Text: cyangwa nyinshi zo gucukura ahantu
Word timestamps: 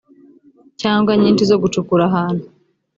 cyangwa 0.81 1.11
nyinshi 1.21 1.43
zo 1.49 1.57
gucukura 1.61 2.03
ahantu 2.09 2.45